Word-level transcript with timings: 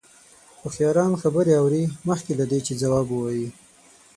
هوښیاران 0.61 1.13
خبرې 1.21 1.51
اوري 1.61 1.83
مخکې 2.09 2.31
له 2.39 2.45
دې 2.51 2.59
چې 2.65 2.73
ځواب 2.81 3.07
ووايي. 3.09 3.49